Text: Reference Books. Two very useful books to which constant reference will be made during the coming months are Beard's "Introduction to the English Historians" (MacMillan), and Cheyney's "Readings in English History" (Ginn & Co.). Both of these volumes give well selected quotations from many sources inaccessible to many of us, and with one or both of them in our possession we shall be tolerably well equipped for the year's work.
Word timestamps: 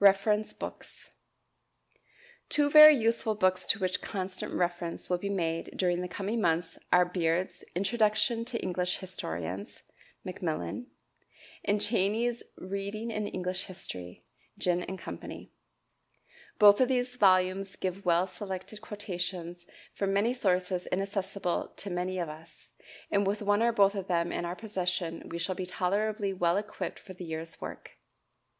Reference 0.00 0.52
Books. 0.52 1.12
Two 2.48 2.68
very 2.68 2.96
useful 2.96 3.36
books 3.36 3.66
to 3.66 3.78
which 3.78 4.00
constant 4.02 4.52
reference 4.52 5.08
will 5.08 5.16
be 5.18 5.28
made 5.30 5.70
during 5.76 6.00
the 6.02 6.08
coming 6.08 6.40
months 6.40 6.76
are 6.92 7.04
Beard's 7.04 7.62
"Introduction 7.76 8.44
to 8.46 8.54
the 8.54 8.62
English 8.64 8.98
Historians" 8.98 9.84
(MacMillan), 10.26 10.86
and 11.64 11.80
Cheyney's 11.80 12.42
"Readings 12.56 13.12
in 13.12 13.28
English 13.28 13.66
History" 13.66 14.24
(Ginn 14.58 14.84
& 14.98 14.98
Co.). 14.98 15.46
Both 16.58 16.80
of 16.80 16.88
these 16.88 17.14
volumes 17.14 17.76
give 17.76 18.04
well 18.04 18.26
selected 18.26 18.80
quotations 18.80 19.66
from 19.94 20.12
many 20.12 20.34
sources 20.34 20.88
inaccessible 20.88 21.68
to 21.76 21.90
many 21.90 22.18
of 22.18 22.28
us, 22.28 22.70
and 23.08 23.24
with 23.24 23.40
one 23.40 23.62
or 23.62 23.70
both 23.70 23.94
of 23.94 24.08
them 24.08 24.32
in 24.32 24.44
our 24.44 24.56
possession 24.56 25.28
we 25.28 25.38
shall 25.38 25.54
be 25.54 25.64
tolerably 25.64 26.32
well 26.32 26.56
equipped 26.56 26.98
for 26.98 27.12
the 27.12 27.24
year's 27.24 27.60
work. 27.60 27.92